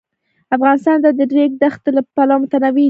افغانستان 0.55 0.97
د 1.01 1.07
د 1.19 1.21
ریګ 1.35 1.51
دښتې 1.61 1.89
له 1.97 2.01
پلوه 2.15 2.37
متنوع 2.41 2.69
دی. 2.75 2.79